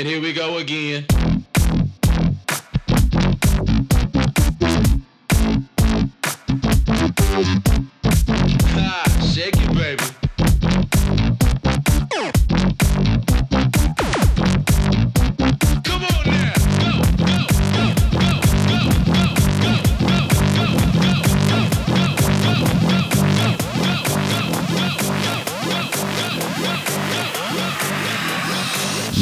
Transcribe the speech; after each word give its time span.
and 0.00 0.08
here 0.08 0.22
we 0.22 0.32
go 0.32 0.56
again. 0.56 1.04
Shake 9.30 9.56
it, 9.58 9.74
baby. 9.74 10.20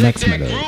next 0.01 0.27
melody. 0.27 0.68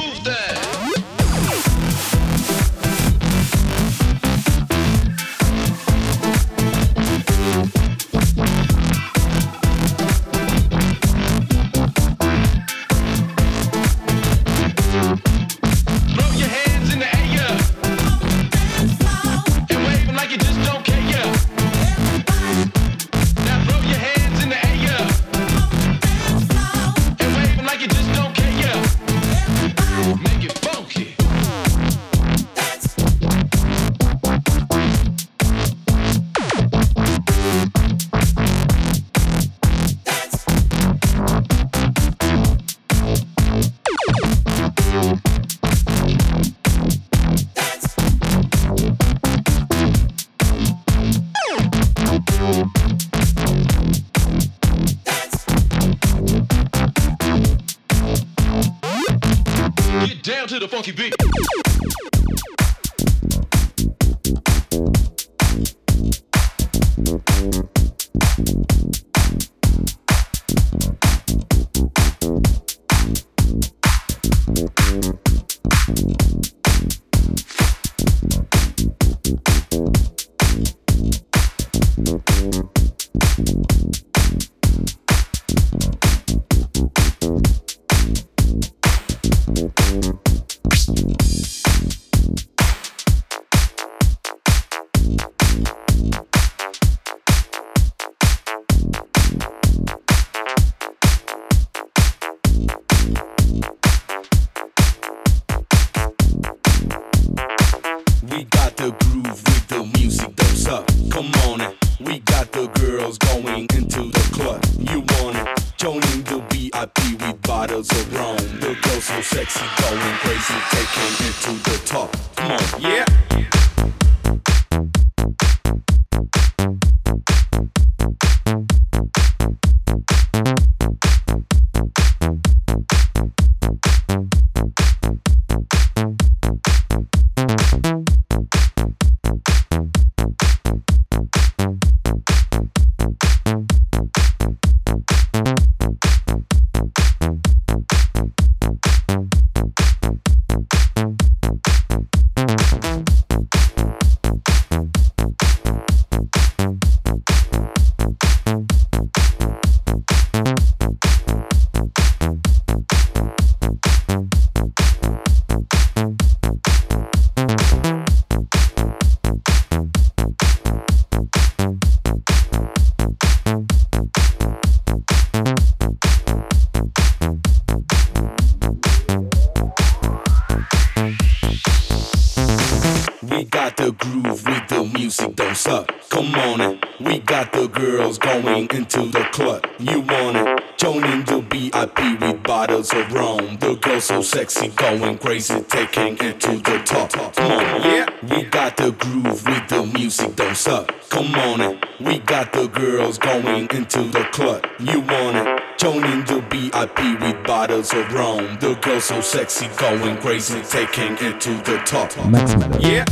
Sexy, 194.60 194.76
going 194.76 195.18
crazy, 195.18 195.60
taking 195.62 196.16
it 196.20 196.40
to 196.40 196.56
the 196.58 196.82
top. 196.84 197.12
Come 197.34 197.52
on, 197.52 197.82
yeah. 197.82 198.06
We 198.22 198.44
got 198.44 198.76
the 198.76 198.92
groove 198.92 199.46
with 199.46 199.68
the 199.68 199.90
music, 199.94 200.36
don't 200.36 200.56
stop. 200.56 200.92
Come 201.08 201.34
on, 201.34 201.60
in. 201.60 201.80
we 202.00 202.18
got 202.18 202.52
the 202.52 202.68
girls 202.68 203.18
going 203.18 203.68
into 203.70 204.02
the 204.04 204.24
club. 204.32 204.66
You 204.78 205.00
want 205.00 205.36
it? 205.36 205.62
Joining 205.78 206.24
the 206.24 206.40
VIP 206.50 207.20
with 207.20 207.46
bottles 207.46 207.92
of 207.94 208.12
rum. 208.12 208.58
The 208.60 208.74
girls 208.82 209.04
so 209.04 209.20
sexy, 209.20 209.68
going 209.78 210.18
crazy, 210.18 210.60
taking 210.62 211.14
it 211.14 211.40
to 211.40 211.54
the 211.62 211.80
top. 211.84 212.10
Max 212.26 212.54
Yeah. 212.80 213.04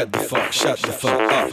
Get 0.00 0.12
the 0.12 0.18
fuck, 0.20 0.50
shut 0.50 0.78
the 0.78 0.92
fuck 0.92 1.30
up. 1.30 1.50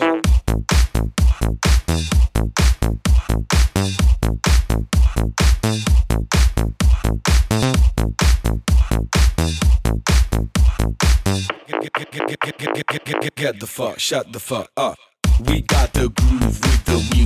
Get 13.36 13.60
the 13.60 13.68
fuck, 13.68 14.00
shut 14.00 14.32
the 14.32 14.40
fuck 14.40 14.72
up. 14.78 14.98
We 15.42 15.62
got 15.64 15.92
the 15.92 16.08
groove 16.08 16.62
with 16.62 16.86
the 16.86 17.17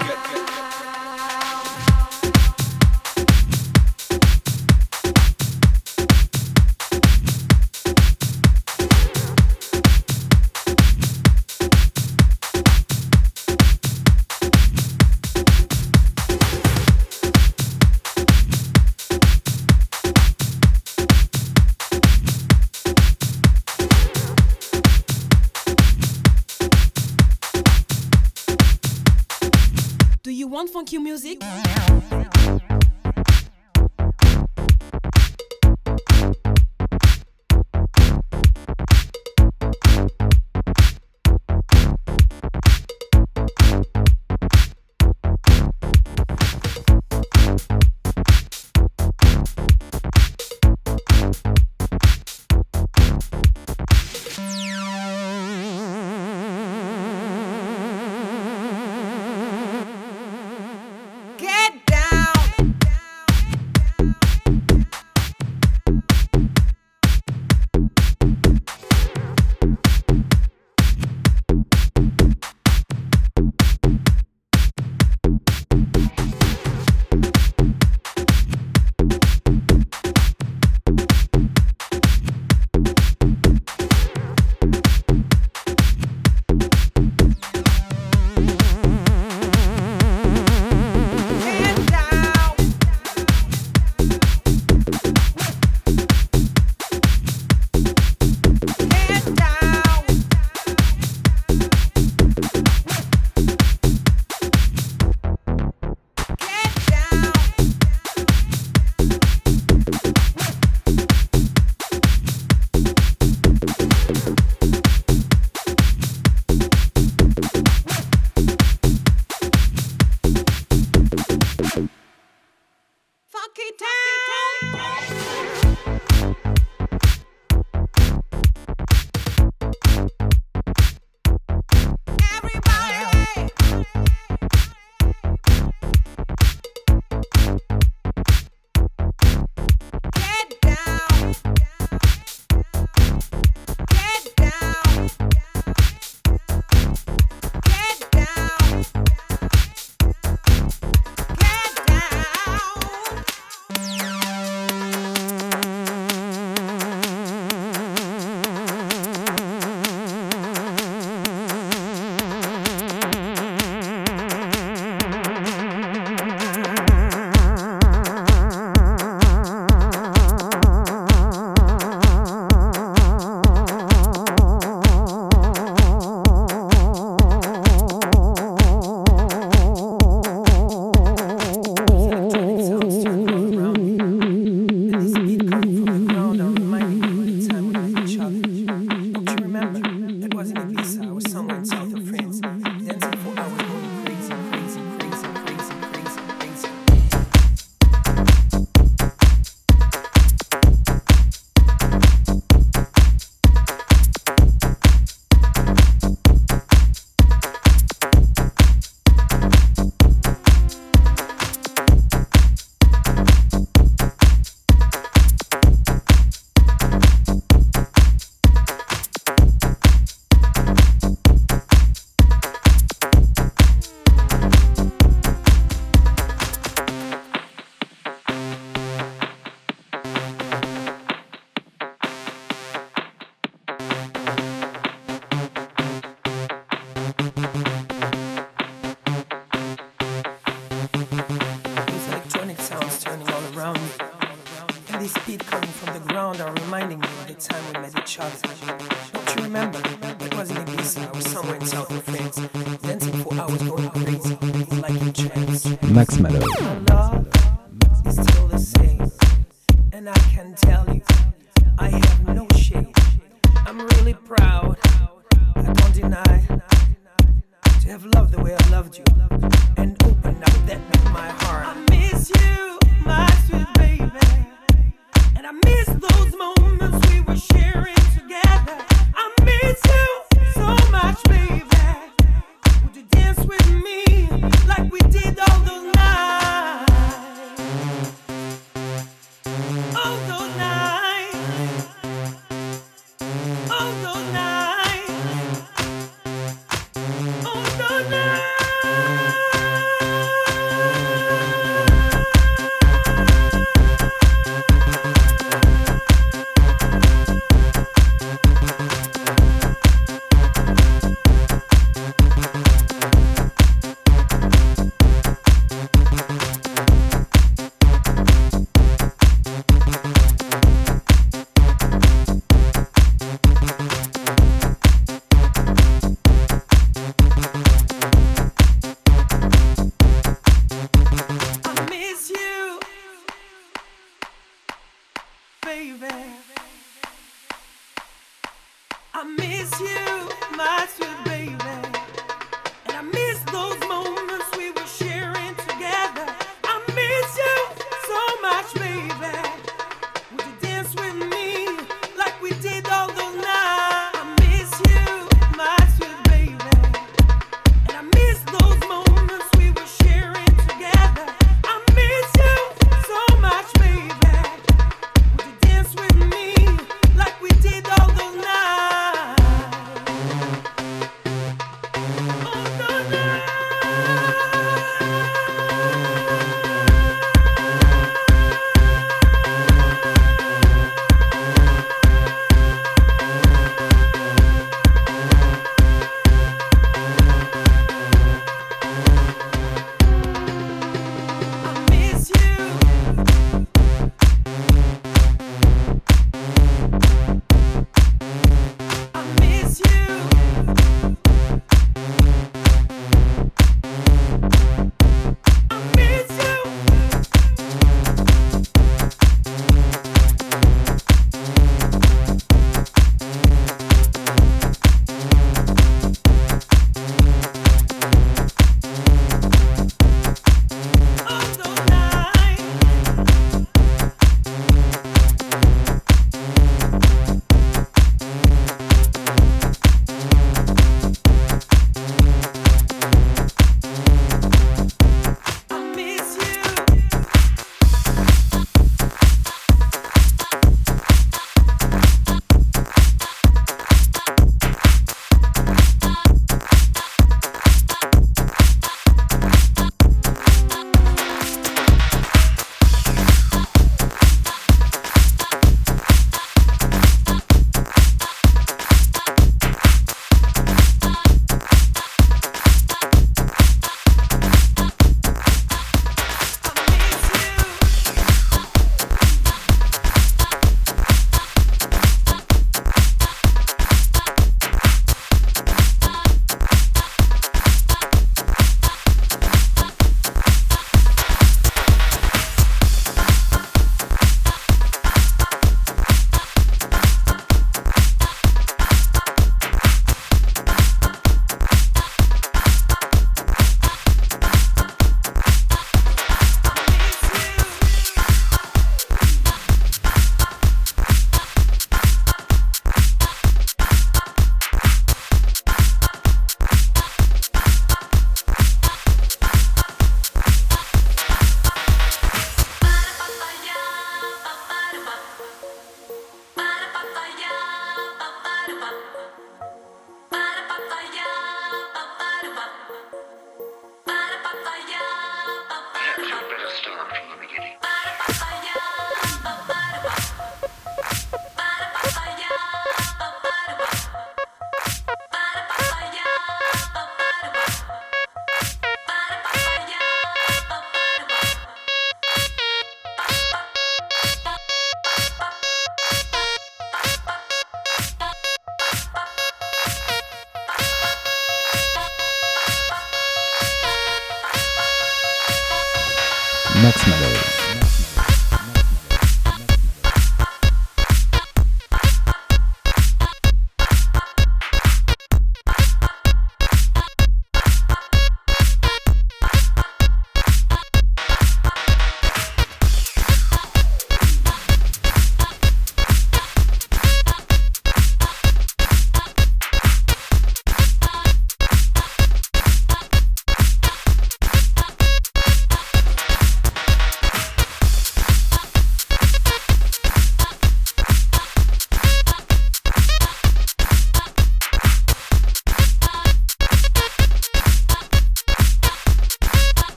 get, 0.00 0.08
get, 0.08 0.34
get. 0.34 0.43
Q 30.84 31.00
Music. 31.00 31.63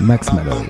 Max 0.00 0.32
Malloy. 0.32 0.66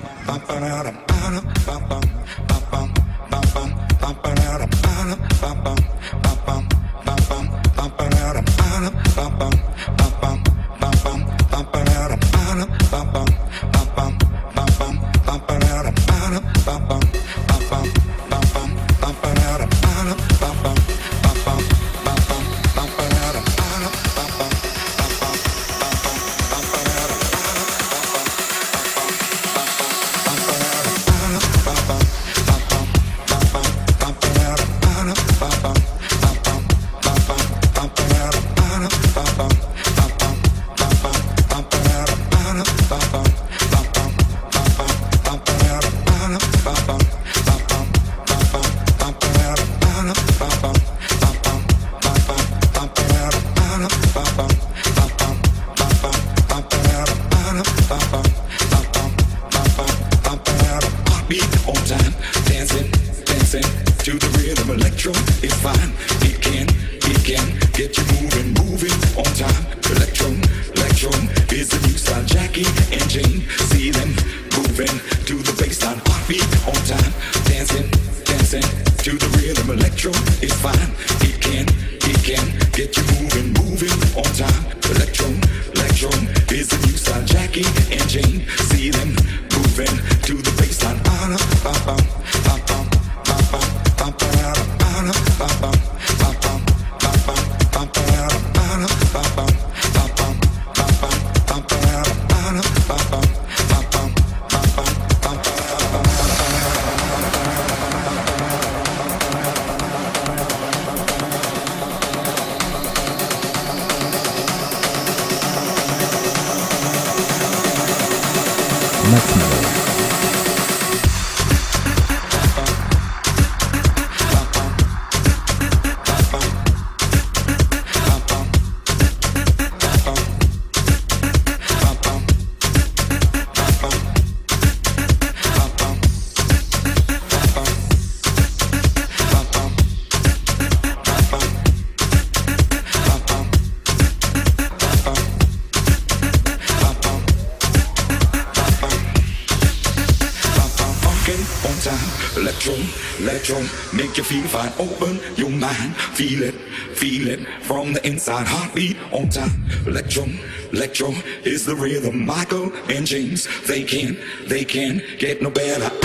feel 154.31 154.47
fine. 154.47 154.73
Open 154.79 155.19
your 155.37 155.51
mind, 155.51 155.97
feel 155.97 156.45
it, 156.45 156.55
feel 156.95 157.27
it 157.27 157.41
from 157.63 157.93
the 157.93 158.07
inside. 158.07 158.47
Heartbeat 158.47 158.97
on 159.13 159.29
time. 159.29 159.65
Electro, 159.87 160.25
electro 160.73 161.09
is 161.43 161.67
the 161.67 161.75
rhythm. 161.75 162.25
Michael 162.25 162.73
and 162.89 163.05
James, 163.05 163.49
they 163.67 163.83
can, 163.83 164.17
they 164.47 164.65
can 164.65 165.03
get 165.19 165.43
no 165.43 165.51
better. 165.51 166.00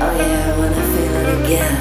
Oh 0.00 0.14
yeah, 0.16 0.58
when 0.58 0.72
I 0.72 0.82
feel 0.94 1.14
it 1.16 1.28
again. 1.44 1.74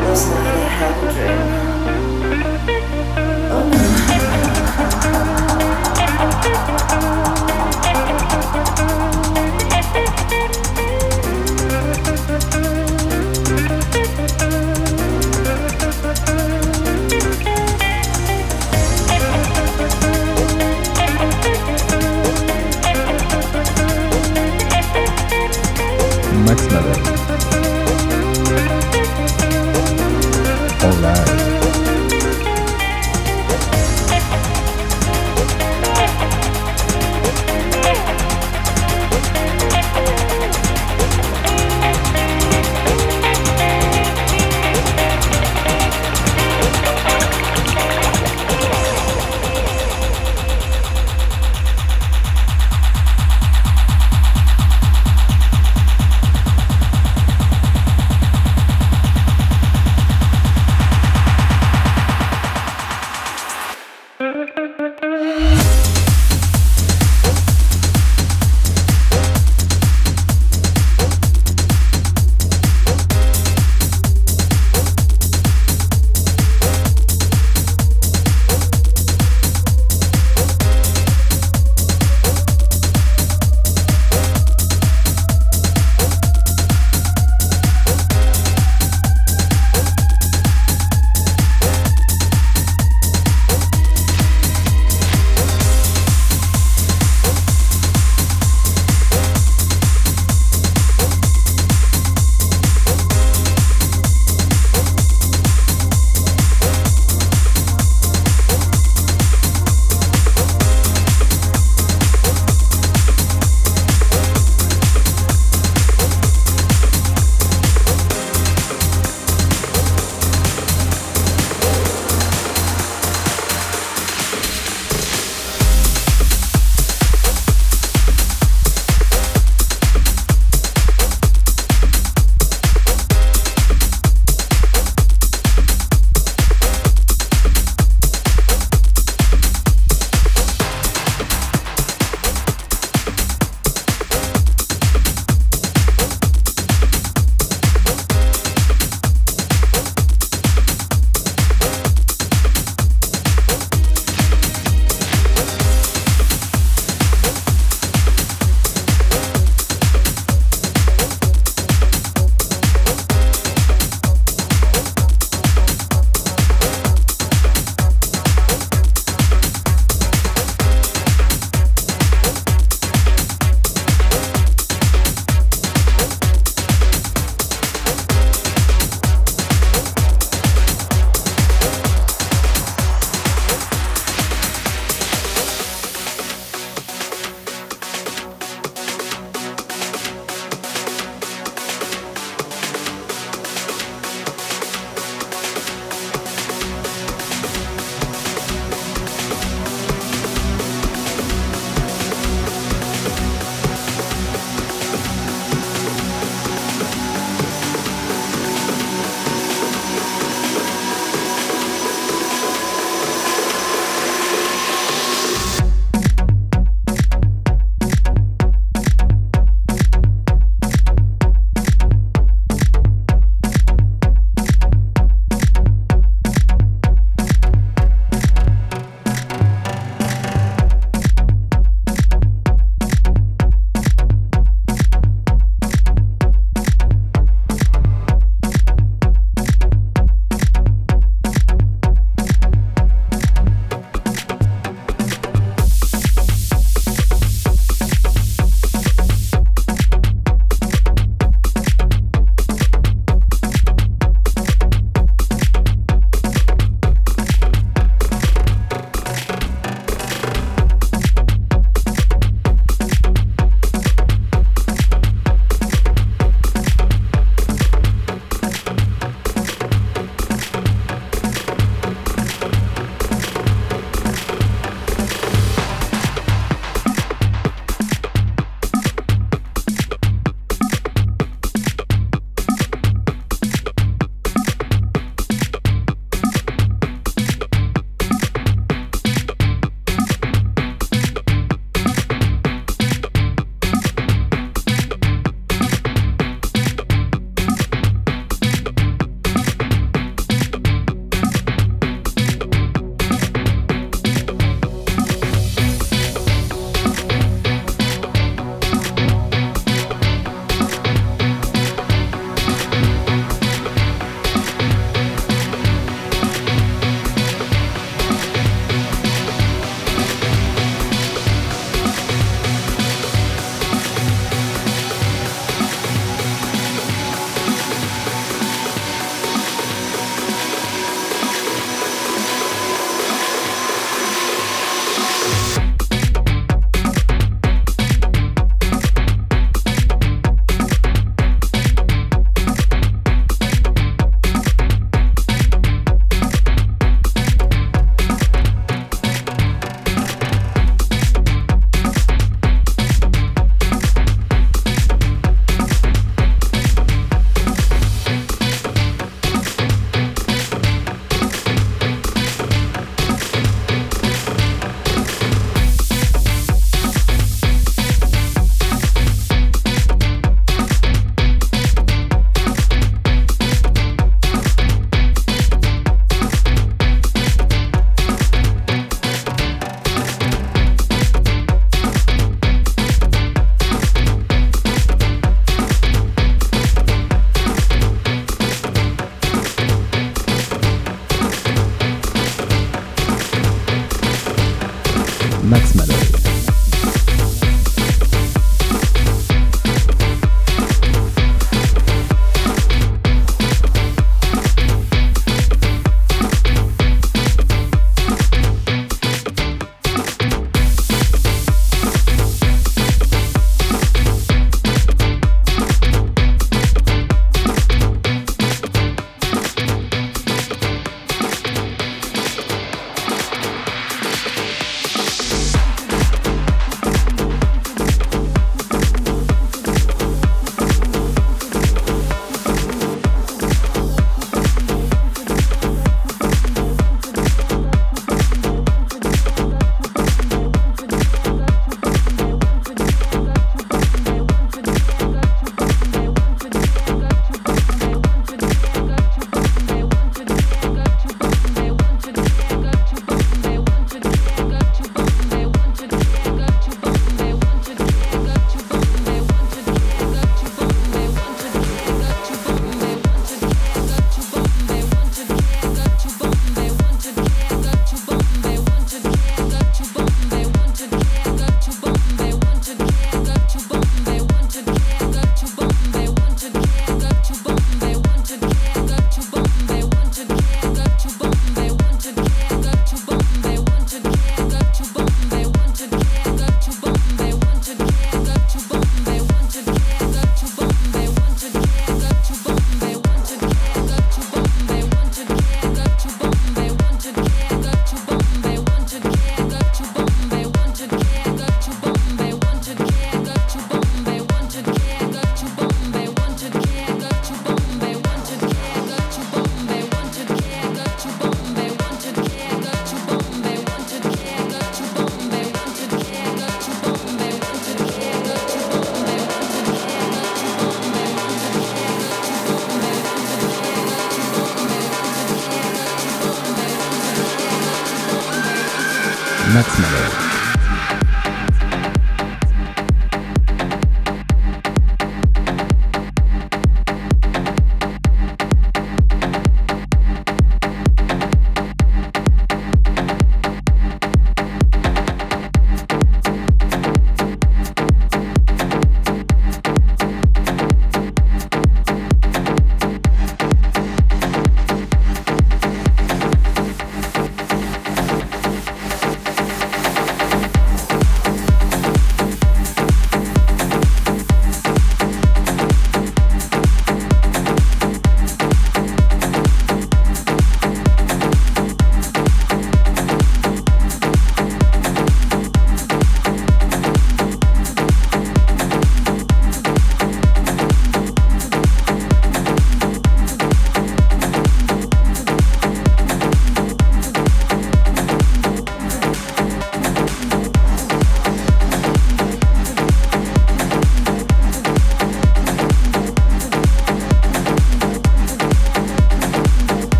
Last 0.00 0.30
night 0.30 0.46
I 0.46 0.68
had 0.68 1.04
a 1.04 1.12
dream. 1.12 1.73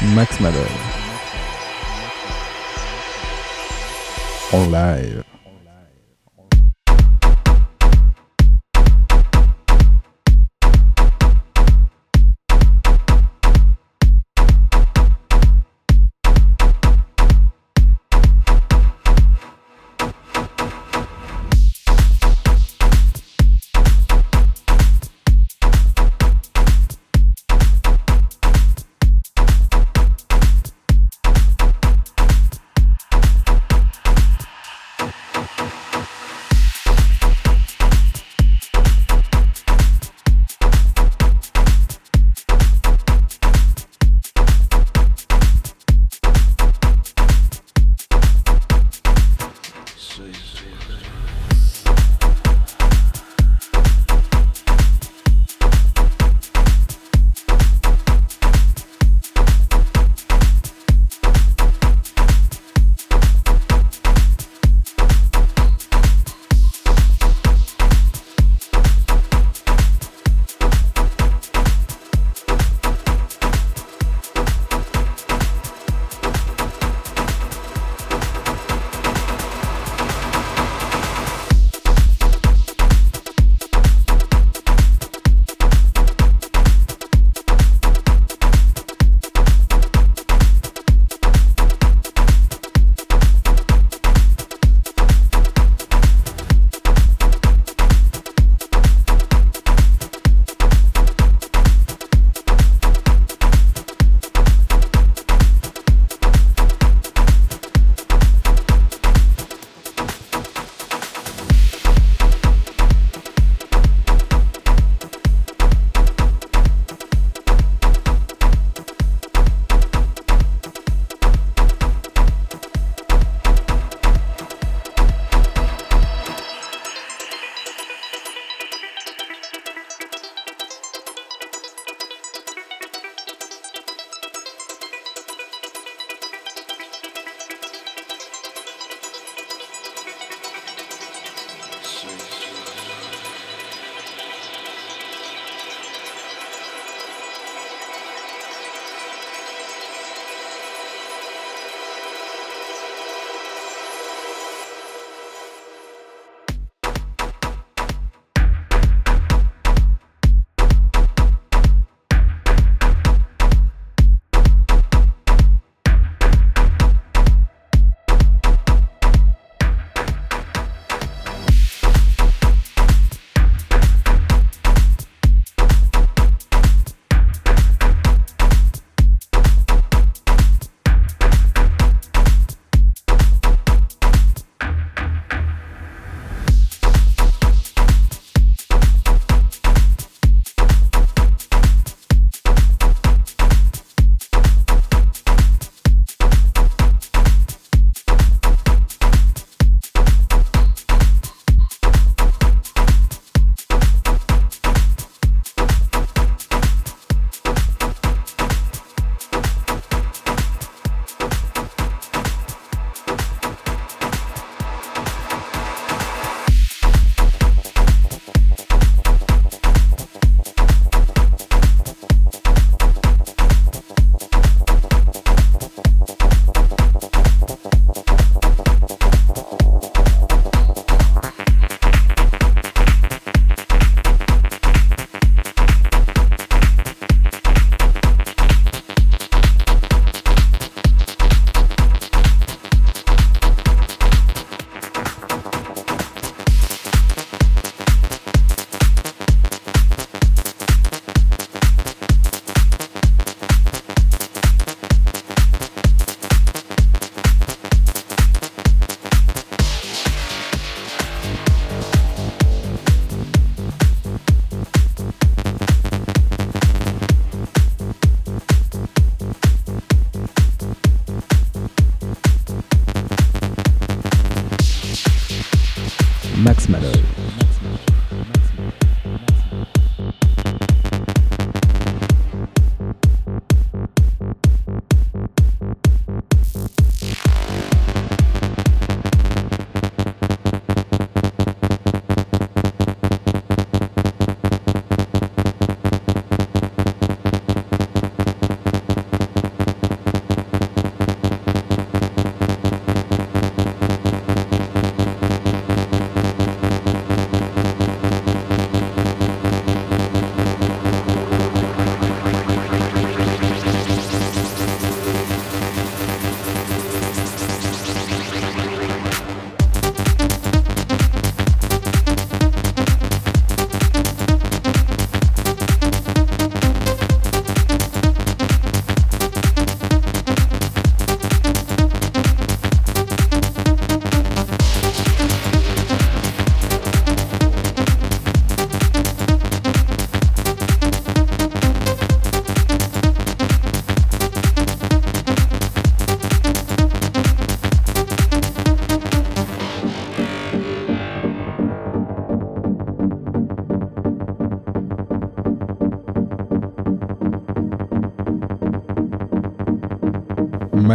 Max 0.00 0.38
Malloy. 0.38 0.68
En 4.52 4.70
live. 4.70 5.27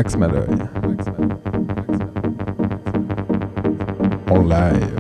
Max 0.04 0.18
Malloy. 0.18 0.48
En 4.30 4.48
live. 4.50 4.93